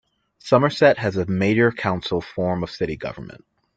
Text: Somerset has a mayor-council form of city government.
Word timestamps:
Somerset 0.39 0.97
has 0.97 1.15
a 1.15 1.27
mayor-council 1.27 2.21
form 2.21 2.63
of 2.63 2.71
city 2.71 2.95
government. 2.97 3.45